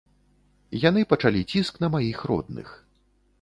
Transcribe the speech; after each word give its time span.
Яны 0.85 1.03
пачалі 1.11 1.41
ціск 1.51 1.73
на 1.85 1.91
маіх 1.97 2.25
родных. 2.33 2.73